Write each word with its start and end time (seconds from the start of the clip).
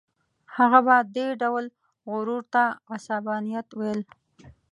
هغه 0.55 0.79
به 0.85 0.97
دې 1.15 1.27
ډول 1.41 1.65
غرور 2.11 2.43
ته 2.53 2.63
عصبانیت 2.95 3.67
ویل. 3.79 4.01